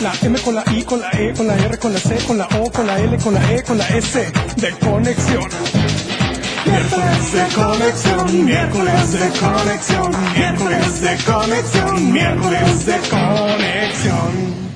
[0.00, 2.38] La M con la I, con la E, con la R, con la C, con
[2.38, 5.48] la O, con la L, con la E, con la S de conexión.
[6.66, 14.69] Miércoles de conexión, miércoles de conexión, miércoles de conexión, miércoles de conexión.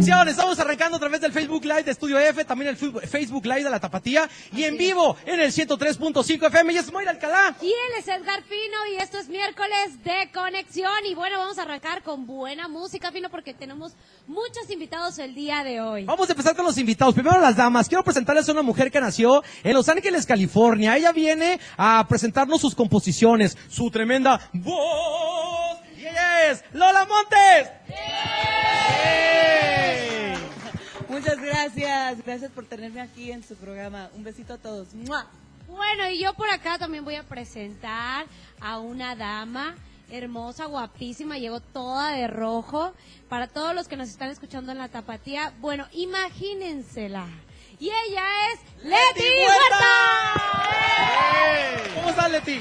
[0.00, 3.70] Estamos arrancando a través del Facebook Live de Estudio F, también el Facebook Live de
[3.70, 6.72] la Tapatía y en vivo en el 103.5 FM.
[6.72, 7.54] Y es Moira Alcalá.
[7.60, 10.90] Y él es Edgar Fino y esto es miércoles de conexión.
[11.04, 13.92] Y bueno, vamos a arrancar con buena música, Fino, porque tenemos
[14.26, 16.06] muchos invitados el día de hoy.
[16.06, 17.12] Vamos a empezar con los invitados.
[17.12, 17.86] Primero las damas.
[17.86, 20.96] Quiero presentarles a una mujer que nació en Los Ángeles, California.
[20.96, 25.78] Ella viene a presentarnos sus composiciones, su tremenda voz.
[25.98, 27.70] Y ella es Lola Montes.
[27.88, 29.59] ¡Ey!
[31.10, 34.08] Muchas gracias, gracias por tenerme aquí en su programa.
[34.14, 34.94] Un besito a todos.
[34.94, 35.26] ¡Mua!
[35.66, 38.26] Bueno, y yo por acá también voy a presentar
[38.60, 39.74] a una dama
[40.12, 42.92] hermosa, guapísima, llegó toda de rojo.
[43.28, 47.26] Para todos los que nos están escuchando en la tapatía, bueno, imagínensela.
[47.80, 49.86] Y ella es Leti Huerta.
[51.96, 52.60] ¿Cómo estás, Leti?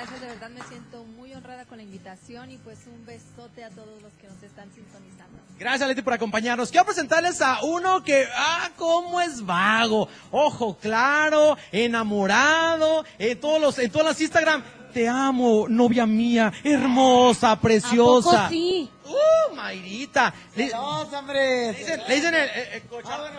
[0.00, 3.68] Gracias, de verdad me siento muy honrada con la invitación y pues un besote a
[3.68, 5.38] todos los que nos están sintonizando.
[5.58, 6.70] Gracias, Leti, por acompañarnos.
[6.70, 10.08] Quiero presentarles a uno que, ah, cómo es vago.
[10.30, 14.62] Ojo claro, enamorado, en todos los, en todas las Instagram.
[14.94, 18.30] Te amo, novia mía, hermosa, ¿A preciosa.
[18.30, 18.90] poco sí?
[19.04, 20.34] Uh, Mayrita.
[20.56, 21.72] Le, ¡Vamos, hombre!
[21.72, 23.38] le dicen, le dicen el, el, el cocha- Ah, bueno,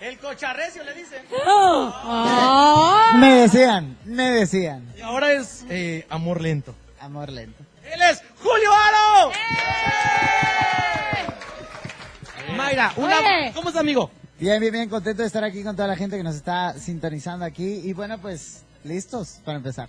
[0.00, 1.24] el cocharrecio, le dicen.
[1.46, 2.69] Ah.
[3.16, 4.92] Me decían, me decían.
[4.96, 6.74] Y ahora es eh, amor lento.
[7.00, 7.62] Amor lento.
[7.84, 9.32] Él es Julio Aro.
[12.56, 13.52] Mayra, una, Oye.
[13.54, 14.10] ¿cómo está, amigo?
[14.38, 17.44] Bien, bien, bien, contento de estar aquí con toda la gente que nos está sintonizando
[17.44, 17.82] aquí.
[17.84, 19.88] Y bueno, pues, listos para empezar.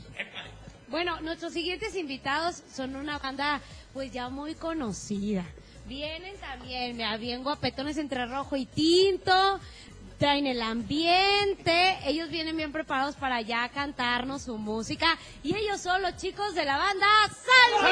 [0.89, 3.61] Bueno, nuestros siguientes invitados son una banda
[3.93, 5.45] pues ya muy conocida.
[5.87, 9.59] Vienen también, mira, bien guapetones entre rojo y tinto,
[10.21, 16.03] traen el ambiente, ellos vienen bien preparados para ya cantarnos su música y ellos son
[16.03, 17.83] los chicos de la banda San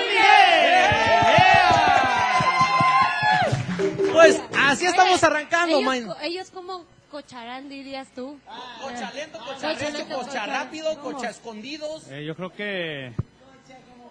[3.90, 4.12] Miguel.
[4.14, 6.06] Pues así estamos arrancando, ellos, man.
[6.06, 8.38] co- ellos como cocharán, dirías tú.
[8.80, 11.14] Cocha lento, cocha Cocha recio, lento, cocha cocha- rápido, ¿cómo?
[11.18, 12.08] cocha escondidos.
[12.12, 13.12] Eh, yo creo que...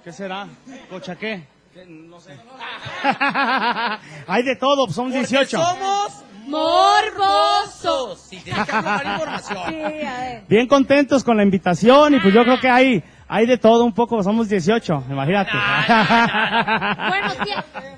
[0.02, 0.48] ¿Qué será?
[0.90, 1.44] ¿Cocha qué?
[1.86, 2.32] No sé.
[4.26, 5.58] Hay de todo, pues son Porque 18.
[5.62, 8.20] somos Morbosos.
[8.30, 9.58] Sí, tienes que arrojar información.
[9.68, 10.42] Sí, a ver.
[10.48, 13.92] Bien contentos con la invitación y pues yo creo que hay, hay de todo un
[13.92, 15.50] poco, somos 18, imagínate.
[17.08, 17.50] Bueno, sí,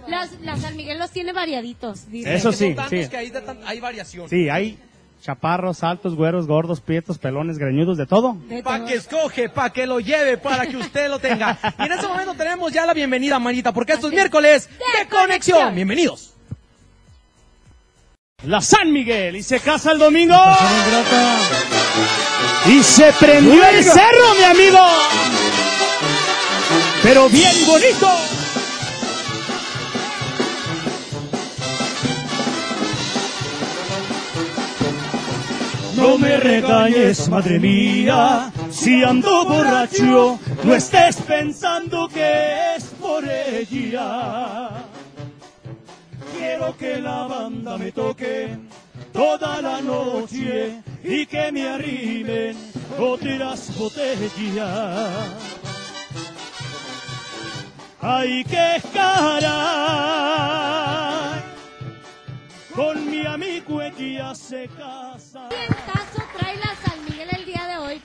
[0.08, 2.10] las, las San Miguel los tiene variaditos.
[2.10, 2.34] dice.
[2.34, 3.08] Eso sí, sí.
[3.08, 4.28] que hay, de tan- hay variación.
[4.28, 4.78] Sí, hay
[5.20, 8.36] chaparros, altos, güeros, gordos, prietos, pelones, greñudos, de todo.
[8.48, 8.86] De Pa' todo.
[8.86, 11.58] que escoge, pa' que lo lleve, para que usted lo tenga.
[11.78, 15.74] Y en este momento tenemos ya la bienvenida, Marita, porque esto es miércoles de, conexión.
[15.74, 16.34] Bienvenidos.
[18.44, 20.36] La San Miguel y se casa el domingo.
[22.66, 24.78] Y se prendió el cerro, mi amigo.
[27.02, 28.39] Pero bien bonito.
[36.00, 44.70] No me regañes, madre mía, si ando borracho, no estés pensando que es por ella.
[46.36, 48.56] Quiero que la banda me toque
[49.12, 52.56] toda la noche y que me arrimen
[52.98, 55.10] otras botellas.
[58.00, 59.60] Hay que cara
[62.74, 65.48] con mi amigo ella se casa.
[65.50, 68.02] ¿Qué caso trae la San Miguel el día de hoy?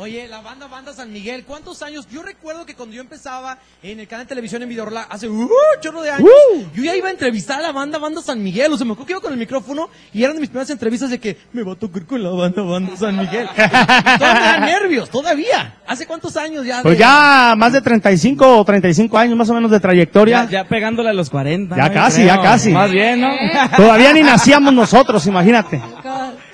[0.00, 2.06] Oye, la banda Banda San Miguel, ¿cuántos años?
[2.08, 5.50] Yo recuerdo que cuando yo empezaba en el canal de televisión en Videorla, hace uh,
[5.80, 6.30] chorro de años,
[6.72, 8.72] yo ya iba a entrevistar a la banda Banda San Miguel.
[8.72, 11.10] O sea, me acuerdo que iba con el micrófono y eran de mis primeras entrevistas
[11.10, 13.48] de que me va a tocar con la banda Banda San Miguel.
[13.56, 15.78] Todavía nervios, todavía.
[15.84, 16.80] ¿Hace cuántos años ya?
[16.80, 20.44] Pues ya más de 35 o 35 años más o menos de trayectoria.
[20.44, 21.76] Ya, ya pegándole a los 40.
[21.76, 21.94] Ya ¿no?
[21.94, 22.36] casi, Creo.
[22.36, 22.70] ya casi.
[22.70, 23.30] Más bien, ¿no?
[23.76, 25.82] Todavía ni nacíamos nosotros, imagínate.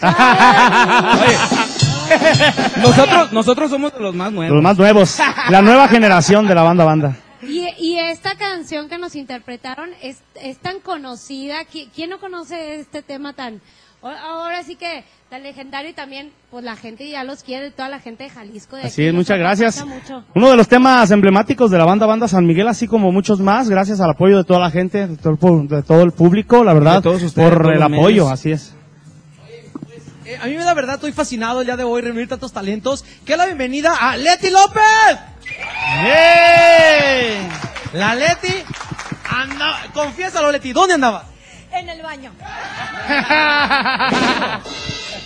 [2.83, 4.55] nosotros, nosotros somos de los más nuevos.
[4.55, 5.19] Los más nuevos.
[5.51, 7.17] La nueva generación de la banda banda.
[7.43, 11.57] Y, y esta canción que nos interpretaron es, es tan conocida.
[11.71, 13.61] ¿Qui- ¿Quién no conoce este tema tan...
[14.03, 18.01] Ahora sí que tan legendario y también, pues la gente ya los quiere, toda la
[18.01, 18.77] gente de Jalisco.
[18.77, 19.85] De Así aquí es, muchas gracias.
[19.87, 20.23] mucho.
[20.35, 23.71] Uno de los temas emblemáticos de la banda Banda San Miguel, así como muchos más,
[23.71, 26.63] gracias al apoyo de toda la gente, de todo el, pu- de todo el público,
[26.65, 28.31] la verdad, De todos ustedes, por todos el apoyo, medios.
[28.31, 28.77] así es.
[30.25, 33.05] Eh, a mí me da verdad, estoy fascinado el día de hoy reunir tantos talentos.
[33.27, 34.83] Que la bienvenida a Leti López.
[37.93, 38.65] La Leti
[39.29, 41.27] andaba, confiésalo Leti, ¿dónde andaba?
[41.73, 42.33] En el baño.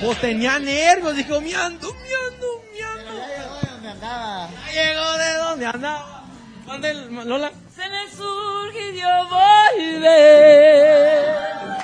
[0.00, 3.11] Pues tenía nervios, dijo, miando, miando, miando.
[3.69, 4.49] ¿Dónde andaba?
[4.73, 6.23] Ya llegó de dónde andaba.
[6.67, 7.51] ¿Dónde, Lola?
[7.75, 11.25] Se me surgió volver.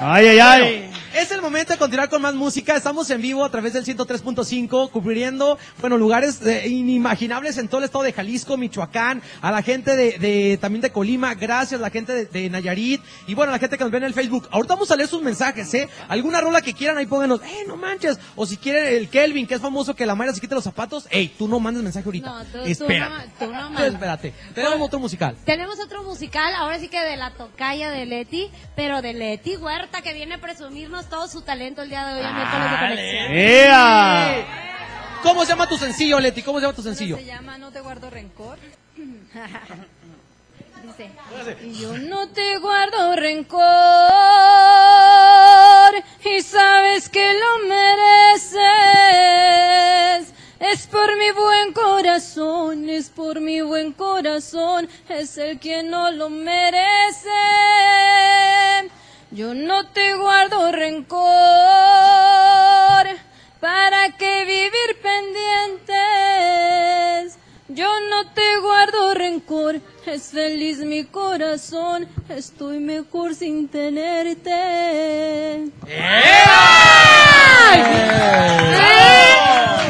[0.01, 0.93] Ay, ay, ay.
[1.15, 2.75] Es el momento de continuar con más música.
[2.77, 7.85] Estamos en vivo a través del 103.5, cubriendo, bueno, lugares eh, inimaginables en todo el
[7.85, 11.91] estado de Jalisco, Michoacán, a la gente de, de- también de Colima, gracias, a la
[11.91, 14.49] gente de, de Nayarit, y bueno, a la gente que nos ve en el Facebook.
[14.51, 15.89] Ahorita vamos a leer sus mensajes, ¿eh?
[16.09, 18.19] Alguna rola que quieran, ahí pónganos, eh, no manches.
[18.35, 21.07] O si quieren el Kelvin, que es famoso que la Mayra se quite los zapatos,
[21.11, 22.29] ey, tú no mandes mensaje ahorita.
[22.29, 23.15] No, tú- tú espérate.
[23.15, 23.93] no- tú no Tú mandes.
[23.93, 24.35] espérate.
[24.53, 25.37] Tenemos otro musical.
[25.45, 30.03] Tenemos otro musical, ahora sí que de la tocaya de Leti, pero de Leti Huerta,
[30.03, 33.33] que viene a presumirnos todo su talento el día de hoy en miércoles de conexión.
[33.33, 34.47] ¡Ea!
[35.23, 36.43] ¿Cómo se llama tu sencillo, Leti?
[36.43, 37.17] ¿Cómo se llama tu sencillo?
[37.17, 38.59] Se llama No te guardo rencor.
[40.85, 41.11] Dice,
[41.63, 43.63] y yo no te guardo rencor
[46.25, 48.61] y sabes que lo mereces.
[50.61, 56.29] Es por mi buen corazón, es por mi buen corazón, es el que no lo
[56.29, 57.31] merece.
[59.35, 61.19] Yo no te guardo rencor,
[63.59, 65.97] ¿para qué vivir pendientes?
[67.67, 74.53] Yo no te guardo rencor, es feliz mi corazón, estoy mejor sin tenerte.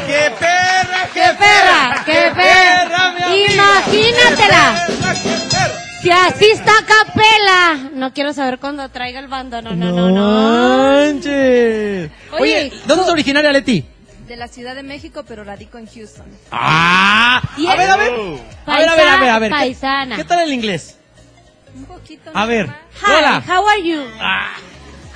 [0.07, 2.03] ¡Qué perra, ¡Qué perra!
[2.03, 3.09] ¡Qué perra!
[3.09, 3.53] amiga!
[3.53, 4.87] Imagínatela.
[4.87, 5.54] ¡Qué perra, qué perra!
[6.05, 7.89] Si así está capela.
[7.95, 11.03] No quiero saber cuándo traiga el bando, no, no, no, no.
[11.13, 12.11] manches!
[12.31, 13.83] Oye, Oye, ¿dónde es originaria Leti?
[14.27, 16.27] De la Ciudad de México, pero radico en Houston.
[16.51, 17.41] ¡Ah!
[17.57, 18.11] ¿Y A ver, a ver.
[18.67, 19.49] A ver, a ver, a ver, a ver.
[19.49, 20.15] ¿Qué- Paisana.
[20.15, 20.95] ¿Qué tal el inglés?
[21.75, 22.29] Un poquito.
[22.35, 22.67] A ver.
[23.01, 23.43] Hi, Hola.
[23.47, 24.03] how are you?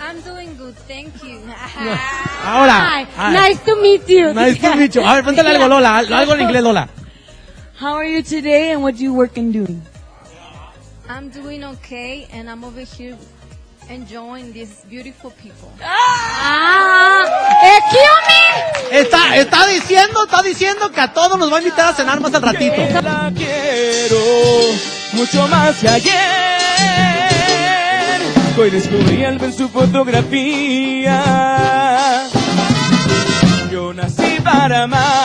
[0.02, 1.40] I'm doing good, thank you.
[2.44, 3.06] Ahora.
[3.16, 4.34] Hi, nice to meet you.
[4.34, 5.04] Nice to meet you.
[5.08, 5.98] A ver, pregúntale algo, Lola.
[5.98, 6.90] al- Algo en inglés, Lola.
[7.80, 9.84] How are you today and what do you work in doing?
[11.12, 13.18] I'm doing okay, and I'm over here
[13.90, 15.72] enjoying these beautiful people.
[15.82, 17.26] Ah,
[17.66, 18.44] excuse me.
[19.00, 22.32] Está, está diciendo, está diciendo que a todos nos va a invitar a cenar más
[22.36, 22.76] al ratito.
[23.02, 24.18] La quiero
[25.14, 26.14] mucho más que ayer.
[28.56, 31.24] Hoy descubrí algo en su fotografía.
[33.72, 35.19] Yo nací para amarla.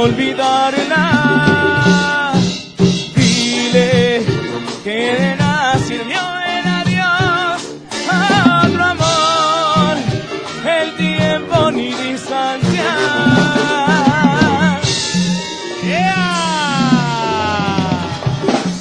[0.00, 1.04] Olvidarla.
[3.14, 4.22] Dile
[4.84, 6.20] que de nada sirvió
[6.56, 7.60] el adiós
[8.10, 9.96] a otro amor,
[10.66, 12.88] el tiempo ni distancia.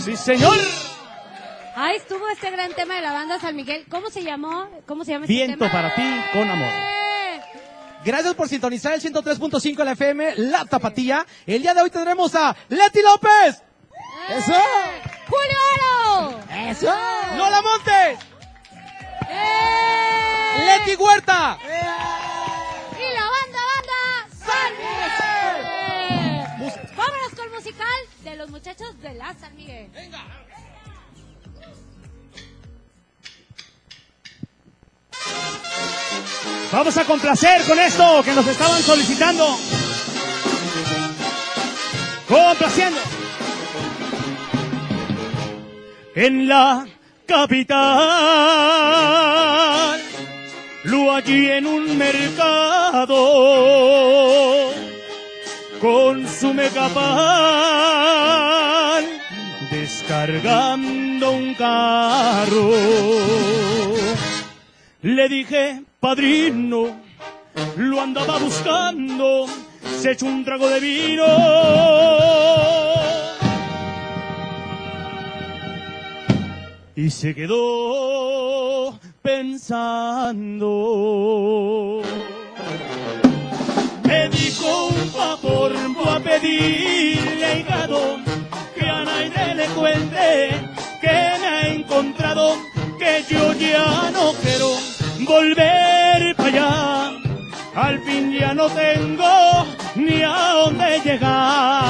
[0.06, 0.58] Sí, señor.
[1.76, 3.86] Ahí estuvo este gran tema de la banda San Miguel.
[3.90, 4.68] ¿Cómo se llamó?
[4.86, 5.72] ¿Cómo se llama este Viento tema?
[5.72, 6.70] para ti con amor.
[8.04, 11.26] Gracias por sintonizar el 103.5 de la FM, La Tapatía.
[11.46, 13.62] El día de hoy tendremos a Leti López,
[14.30, 14.54] ¡Eso!
[15.28, 16.40] ¡Julio Aro!
[16.70, 16.94] ¡Eso!
[17.36, 18.20] Lola Montes,
[19.30, 20.66] ¡Eh!
[20.66, 21.58] Leti Huerta.
[21.62, 24.02] Y la banda, banda
[24.46, 24.72] San
[26.60, 26.78] Miguel.
[26.96, 29.90] Vámonos con el musical de los muchachos de la San Miguel.
[36.72, 39.58] Vamos a complacer con esto que nos estaban solicitando.
[42.28, 43.00] Complaciendo.
[46.16, 46.86] en la
[47.26, 47.80] capital.
[50.84, 53.16] Lo allí en un mercado
[55.80, 56.54] con su
[59.72, 62.72] descargando un carro.
[65.02, 66.96] Le dije, padrino,
[67.78, 69.48] lo andaba buscando,
[70.00, 71.26] se echó un trago de vino.
[76.96, 80.02] Y se quedó pensando.
[84.04, 88.18] Me dijo un favor, voy a pedirle hígado
[88.78, 90.50] que a nadie le cuente
[91.02, 92.58] que me ha encontrado,
[92.98, 94.89] que yo ya no quiero
[95.30, 97.12] volver para allá.
[97.76, 101.84] Al fin ya no tengo ni a dónde llegar.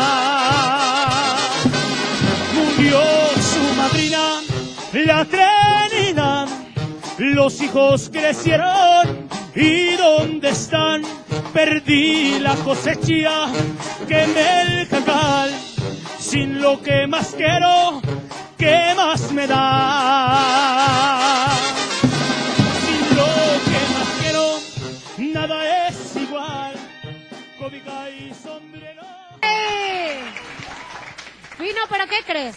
[2.55, 3.01] Murió
[3.51, 4.23] su madrina,
[4.93, 6.47] la Trinidad.
[7.17, 11.01] Los hijos crecieron y dónde están.
[11.53, 13.47] Perdí la cosecha,
[14.07, 15.49] quemé el jacal.
[16.19, 18.01] Sin lo que más quiero,
[18.57, 20.79] ¿qué más me da?
[31.59, 32.55] Vino, pero ¿qué crees?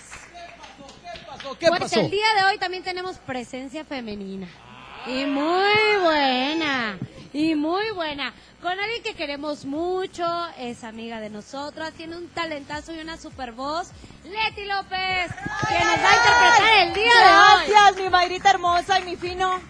[1.59, 2.00] ¿Qué pues pasó?
[2.00, 4.47] el día de hoy también tenemos presencia femenina.
[5.06, 6.99] Y muy buena.
[7.32, 8.32] Y muy buena.
[8.61, 10.25] Con alguien que queremos mucho,
[10.56, 13.88] es amiga de nosotras, tiene un talentazo y una super voz.
[14.23, 15.32] Leti López,
[15.68, 17.71] que nos va a interpretar el día de hoy.
[17.71, 19.61] Gracias, mi Mayrita hermosa y mi fino.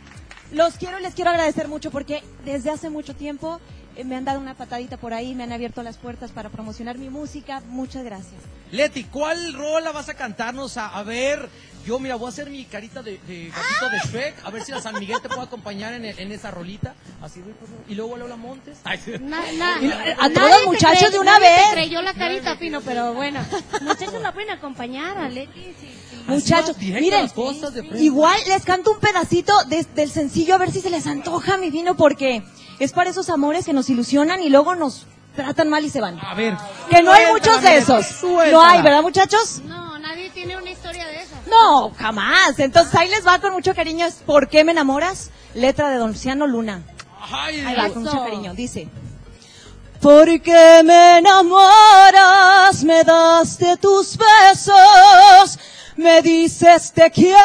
[0.53, 3.61] Los quiero y les quiero agradecer mucho porque desde hace mucho tiempo
[3.97, 6.99] eh, me han dado una patadita por ahí, me han abierto las puertas para promocionar
[6.99, 7.63] mi música.
[7.69, 8.43] Muchas gracias.
[8.73, 10.77] Leti, ¿cuál rola vas a cantarnos?
[10.79, 11.49] A, a ver,
[11.87, 14.73] yo mira, voy a hacer mi carita de, de gatito de Shrek, a ver si
[14.73, 16.95] la San Miguel te puede acompañar en, el- en esa rolita.
[17.21, 17.85] Así, voy, por favor.
[17.87, 18.79] y luego Lola Montes.
[18.85, 19.13] Ay, sí.
[19.21, 21.71] Na- na- Y- a nadie todos, te muchachos, creyó- de una nadie te vez.
[21.73, 23.45] creyó la carita, Fino, pero bueno.
[23.83, 25.53] Muchachos la pueden acompañar a Leti.
[25.61, 25.89] sí, sí.
[26.27, 28.01] Muchachos, directo miren, las cosas de frente.
[28.03, 31.71] igual les canto un pedacito de- del sencillo a ver si se les antoja mi
[31.71, 32.43] vino porque
[32.79, 36.19] es para esos amores que nos ilusionan y luego nos tratan mal y se van.
[36.19, 36.57] A ver.
[36.89, 38.23] Que no hay muchos de esos.
[38.23, 39.61] No hay, ¿verdad, muchachos?
[39.65, 41.37] No, nadie tiene una historia de esa.
[41.49, 42.59] No, jamás.
[42.59, 44.07] Entonces ahí les va con mucho cariño.
[44.07, 45.31] Es ¿Por qué me enamoras?
[45.55, 46.83] Letra de Don Luciano Luna.
[47.21, 48.55] Ay, Ahí va, con mucho cariño.
[48.55, 48.89] Dice.
[50.01, 55.59] Porque me enamoras, me das de tus besos,
[55.95, 57.39] me dices te quiero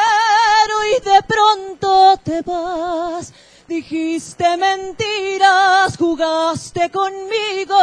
[0.97, 3.31] y de pronto te vas.
[3.67, 7.77] Dijiste mentiras, jugaste conmigo.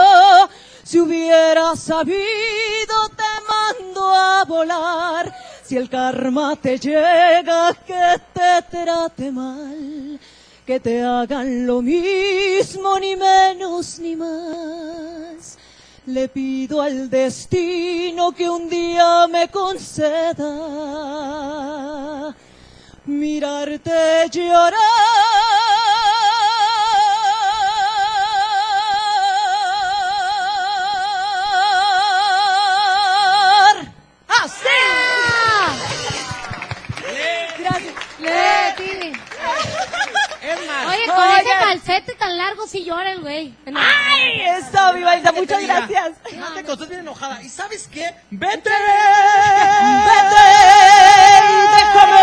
[0.83, 5.35] Si hubieras sabido, te mando a volar.
[5.63, 10.21] Si el karma te llega, que te trate mal
[10.65, 15.59] que te hagan lo mismo, ni menos ni más.
[16.07, 20.55] Le pido al destino que un día me conceda
[23.07, 25.64] mirarte llorar.
[42.25, 43.55] Tan largo sí llora el güey.
[43.67, 43.79] No.
[43.79, 44.41] ¡Ay!
[44.41, 46.13] Eso, mi te muchas diga, gracias.
[46.37, 47.43] No te costes bien enojada.
[47.43, 48.15] ¿Y sabes qué?
[48.31, 48.71] ¡Vete!
[48.71, 48.71] ¡Vete!
[51.77, 52.21] ¡Déjame!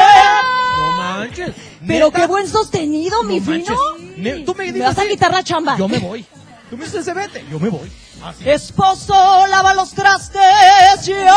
[0.78, 1.56] No manches.
[1.88, 3.76] Pero Neta, qué buen sostenido, mi no fino.
[4.18, 5.78] Ne- Tú me Me vas a quitar la chamba.
[5.78, 6.26] Yo me voy.
[6.70, 7.46] Tú me dices vete.
[7.52, 7.92] Yo me voy.
[8.24, 8.50] Así.
[8.50, 9.14] Esposo,
[9.48, 11.36] lava los trastes ya.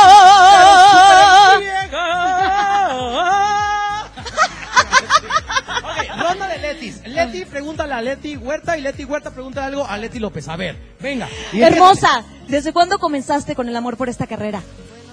[6.43, 7.07] De Letis.
[7.07, 10.49] Leti, pregúntale a Leti Huerta y Leti Huerta pregúntale algo a Leti López.
[10.49, 11.29] A ver, venga.
[11.53, 14.63] Hermosa, ¿desde cuándo comenzaste con el amor por esta carrera?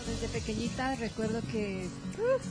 [0.08, 1.88] Desde pequeñita recuerdo que
[2.18, 2.46] uf,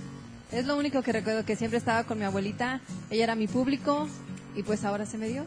[0.52, 2.80] es lo único que recuerdo que siempre estaba con mi abuelita.
[3.10, 4.08] Ella era mi público
[4.54, 5.44] y pues ahora se me dio.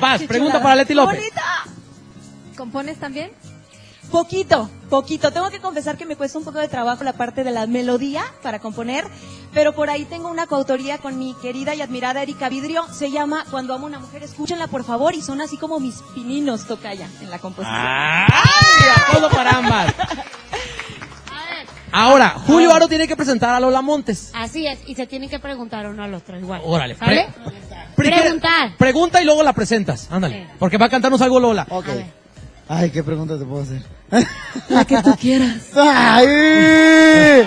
[0.00, 1.18] Vas, pregunta para Leti López.
[1.18, 1.64] ¡Bonita!
[2.56, 3.30] ¿Compones también?
[4.12, 5.32] Poquito, poquito.
[5.32, 8.22] Tengo que confesar que me cuesta un poco de trabajo la parte de la melodía
[8.42, 9.06] para componer,
[9.54, 12.84] pero por ahí tengo una coautoría con mi querida y admirada Erika Vidrio.
[12.92, 14.22] Se llama Cuando amo a una mujer.
[14.22, 17.74] Escúchenla, por favor, y son así como mis pininos, tocaya, en la composición.
[17.74, 18.28] ¡Ay!
[19.08, 19.94] Aplauso para ambas.
[21.90, 24.30] Ahora, Julio Aro tiene que presentar a Lola Montes.
[24.34, 26.60] Así es, y se tienen que preguntar uno al otro igual.
[26.64, 26.96] Órale.
[26.96, 27.28] ¿Sale?
[27.96, 28.76] Pre- Preguntar.
[28.76, 30.08] Pregunta y luego la presentas.
[30.10, 30.48] Ándale.
[30.58, 31.66] Porque va a cantarnos algo Lola.
[31.70, 31.86] Ok.
[32.74, 33.82] Ay, ¿qué pregunta te puedo hacer?
[34.70, 35.58] La que tú quieras.
[35.76, 37.46] ¡Ay!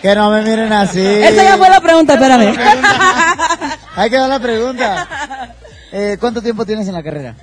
[0.00, 1.02] Que no me miren así.
[1.02, 2.56] Esa ya fue la pregunta, espérame.
[3.94, 5.54] Ahí quedó la pregunta.
[5.92, 7.34] Eh, ¿Cuánto tiempo tienes en la carrera?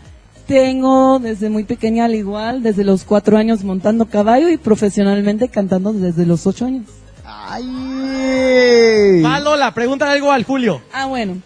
[0.48, 5.94] Tengo desde muy pequeña al igual, desde los cuatro años montando caballo y profesionalmente cantando
[5.94, 6.88] desde los ocho años.
[7.24, 9.22] ¡Ay!
[9.24, 10.82] Va, Lola, pregúntale algo al Julio.
[10.92, 11.38] Ah, bueno.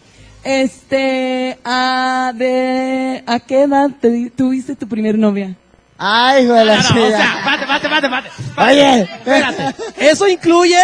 [0.50, 5.56] Este, a, de, ¿a qué edad te tuviste tu primer novia?
[5.96, 8.72] ¡Ay, hijo de la No, no, o sea, pate, pate, pate, pate.
[8.72, 9.02] Oye.
[9.02, 9.76] espérate.
[10.00, 10.80] Eso incluye.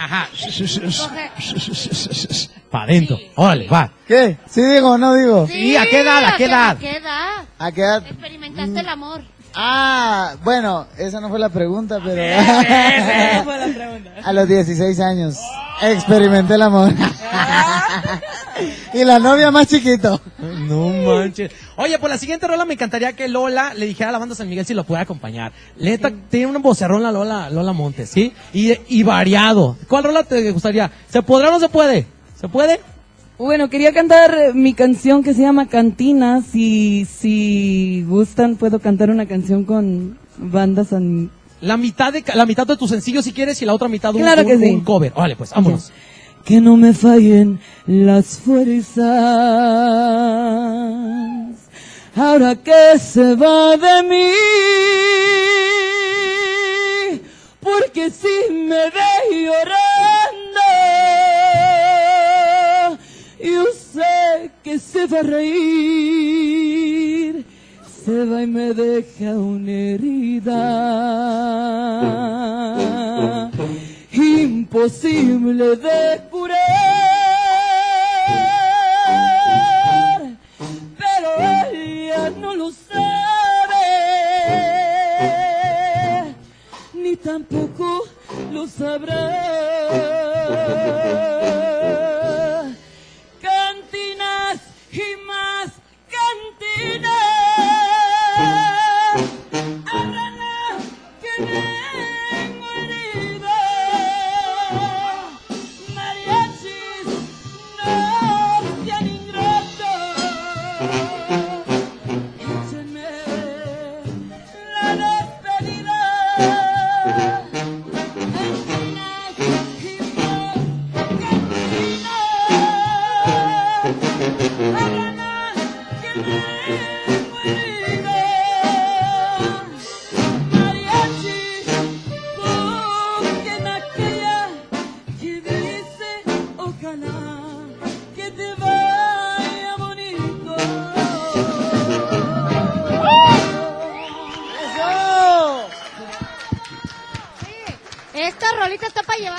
[0.00, 0.28] Ajá.
[2.72, 3.20] Para adentro.
[3.36, 3.92] Órale, va.
[4.08, 4.38] ¿Qué?
[4.50, 5.46] ¿Sí digo o no digo?
[5.46, 6.24] Sí, ¿a qué edad?
[6.24, 6.70] ¿A qué edad?
[6.70, 7.44] ¿A qué edad?
[7.56, 8.04] ¿A qué edad?
[8.04, 9.22] Experimentaste el amor.
[9.54, 12.22] Ah, bueno, esa no fue la pregunta, pero...
[14.24, 15.38] A los 16 años.
[15.82, 16.92] Experimenté el amor.
[18.94, 20.20] y la novia más chiquito.
[20.38, 21.52] No manches.
[21.76, 24.48] Oye, por la siguiente rola me encantaría que Lola le dijera a la banda San
[24.48, 25.52] Miguel si lo puede acompañar.
[25.76, 28.32] Neta, tiene un vocerrón la Lola, Lola Montes, ¿sí?
[28.52, 29.76] Y, y variado.
[29.88, 30.90] ¿Cuál rola te gustaría?
[31.08, 32.06] ¿Se podrá o no se puede?
[32.40, 32.80] ¿Se puede?
[33.42, 36.42] Bueno, quería cantar eh, mi canción que se llama Cantina.
[36.42, 41.28] Si, si gustan, puedo cantar una canción con bandas San...
[41.60, 44.22] La mitad de, la mitad de tu sencillo si quieres y la otra mitad un,
[44.22, 44.70] Claro que un- sí.
[44.70, 45.12] un cover.
[45.12, 45.90] Vale, pues, vámonos.
[46.44, 49.02] Que no me fallen las fuerzas.
[52.14, 54.30] Ahora que se va de mí.
[57.60, 60.01] Porque si me ve llorando.
[63.42, 66.62] Yo sé que se va a reír.
[68.04, 70.92] Se va y me deja una herida
[74.12, 76.58] imposible de curar,
[80.98, 81.30] pero
[81.72, 83.04] ella no lo sabe,
[86.94, 88.04] ni tampoco
[88.52, 89.52] lo sabrá.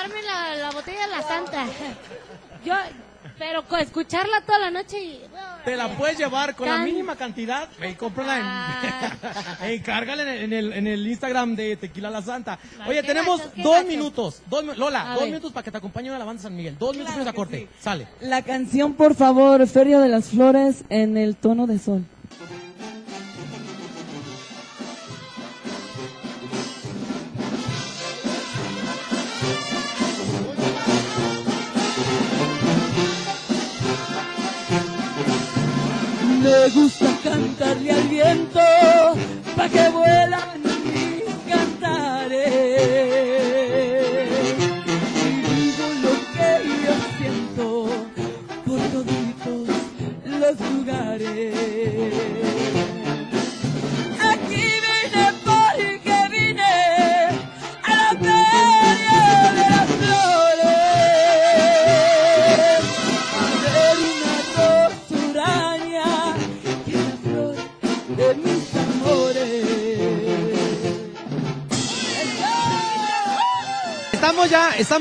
[0.10, 1.66] Para llevarme la, la botella de la santa.
[2.66, 2.74] Yo,
[3.38, 5.22] pero escucharla toda la noche y...
[5.66, 7.70] Te la puedes llevar con la mínima cantidad.
[7.80, 8.38] Ve y cómprala
[9.62, 9.70] en.
[9.72, 12.60] Encárgala en el, en, el, en el Instagram de Tequila La Santa.
[12.86, 13.88] Oye, tenemos gacho, dos gacho.
[13.88, 14.42] minutos.
[14.48, 15.30] Dos, Lola, A dos ver.
[15.30, 16.78] minutos para que te acompañe a la banda San Miguel.
[16.78, 17.70] Dos minutos a corte.
[17.80, 18.08] Sale.
[18.20, 22.06] La canción, por favor, Feria de las Flores en el tono de sol.
[36.44, 38.33] Me gusta cantarle al viento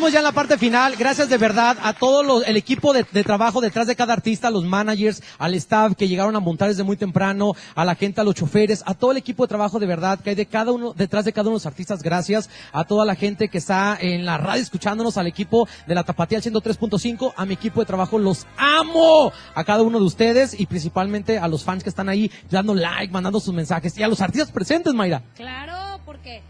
[0.03, 0.97] estamos ya en la parte final.
[0.99, 4.51] Gracias de verdad a todo los- el equipo de, de trabajo detrás de cada artista,
[4.51, 8.25] los managers, al staff que llegaron a montar desde muy temprano, a la gente, a
[8.25, 10.93] los choferes, a todo el equipo de trabajo de verdad que hay de cada uno,
[10.93, 12.03] detrás de cada uno de los artistas.
[12.03, 16.03] Gracias a toda la gente que está en la radio escuchándonos, al equipo de la
[16.03, 20.59] Tapatía al 103.5, a mi equipo de trabajo, los amo a cada uno de ustedes
[20.59, 24.09] y principalmente a los fans que están ahí dando like, mandando sus mensajes y a
[24.09, 25.23] los artistas presentes, Mayra.
[25.37, 26.43] Claro, porque...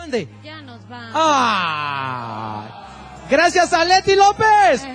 [0.00, 0.26] ¿Dónde?
[0.42, 1.10] Ya nos vamos.
[1.14, 2.64] ¡Ah!
[3.28, 4.82] Gracias a Leti López.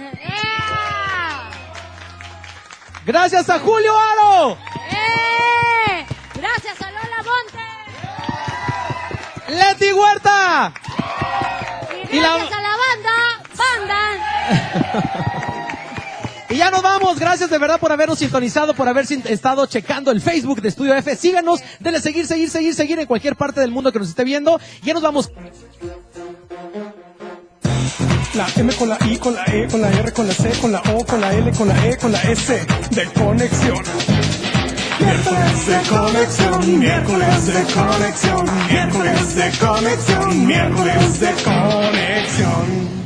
[3.05, 4.57] Gracias a Julio Aro.
[4.89, 6.05] ¡Eh!
[6.33, 7.59] Gracias a Lola Monte.
[9.47, 10.73] Leti Leti Huerta.
[12.11, 13.13] Y Y la- gracias a la banda,
[13.61, 15.31] banda.
[16.65, 17.19] Ya nos vamos.
[17.19, 21.15] Gracias de verdad por habernos sintonizado, por haber estado checando el Facebook de Estudio F.
[21.15, 24.59] Síganos, denle seguir, seguir, seguir, seguir en cualquier parte del mundo que nos esté viendo.
[24.81, 25.31] Ya nos vamos.
[28.33, 30.71] La M con la I, con la E, con la R, con la C, con
[30.71, 33.83] la O, con la L, con la E, con la S de conexión.
[34.99, 43.04] Miércoles de conexión, miércoles de conexión, miércoles de conexión, miércoles de conexión.